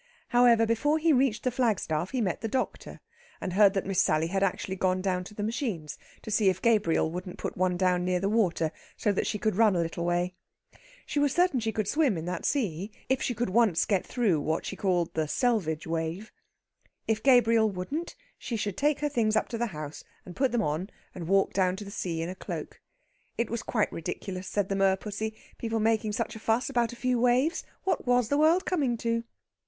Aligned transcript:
However, 0.29 0.65
before 0.65 0.97
he 0.97 1.13
reached 1.13 1.43
the 1.43 1.51
flagstaff 1.51 2.09
he 2.09 2.21
met 2.21 2.41
the 2.41 2.47
doctor, 2.47 3.01
and 3.39 3.53
heard 3.53 3.75
that 3.75 3.85
Miss 3.85 4.01
Sally 4.01 4.25
had 4.25 4.41
actually 4.41 4.75
gone 4.75 4.99
down 4.99 5.23
to 5.25 5.35
the 5.35 5.43
machines 5.43 5.99
to 6.23 6.31
see 6.31 6.49
if 6.49 6.59
Gabriel 6.59 7.11
wouldn't 7.11 7.37
put 7.37 7.55
one 7.55 7.77
down 7.77 8.03
near 8.03 8.19
the 8.19 8.27
water, 8.27 8.71
so 8.97 9.11
that 9.11 9.27
she 9.27 9.37
could 9.37 9.55
run 9.55 9.75
a 9.75 9.79
little 9.81 10.03
way. 10.03 10.33
She 11.05 11.19
was 11.19 11.33
certain 11.35 11.59
she 11.59 11.71
could 11.71 11.87
swim 11.87 12.17
in 12.17 12.25
that 12.25 12.45
sea 12.45 12.89
if 13.09 13.21
she 13.21 13.35
could 13.35 13.51
once 13.51 13.85
get 13.85 14.03
through 14.03 14.41
what 14.41 14.65
she 14.65 14.75
called 14.75 15.13
the 15.13 15.27
selvage 15.27 15.85
wave. 15.85 16.31
If 17.07 17.21
Gabriel 17.21 17.69
wouldn't, 17.69 18.15
she 18.39 18.55
should 18.55 18.77
take 18.77 19.01
her 19.01 19.09
things 19.09 19.35
up 19.35 19.49
to 19.49 19.57
the 19.59 19.67
house 19.67 20.03
and 20.25 20.35
put 20.35 20.51
them 20.51 20.63
on 20.63 20.89
and 21.13 21.27
walk 21.27 21.53
down 21.53 21.75
to 21.75 21.85
the 21.85 21.91
sea 21.91 22.23
in 22.23 22.29
a 22.29 22.33
cloak. 22.33 22.81
It 23.37 23.51
was 23.51 23.61
quite 23.61 23.91
ridiculous, 23.93 24.47
said 24.47 24.67
the 24.67 24.75
merpussy, 24.75 25.35
people 25.59 25.79
making 25.79 26.13
such 26.13 26.35
a 26.35 26.39
fuss 26.39 26.71
about 26.71 26.91
a 26.91 26.95
few 26.95 27.19
waves. 27.19 27.63
What 27.83 28.07
was 28.07 28.29
the 28.29 28.39
world 28.39 28.65
coming 28.65 28.97
to? 29.05 29.25